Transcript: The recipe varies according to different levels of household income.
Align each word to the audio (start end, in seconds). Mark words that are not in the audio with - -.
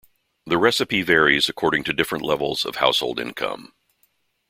The 0.47 0.57
recipe 0.57 1.03
varies 1.03 1.47
according 1.47 1.83
to 1.83 1.93
different 1.93 2.23
levels 2.25 2.65
of 2.65 2.77
household 2.77 3.19
income. 3.19 3.71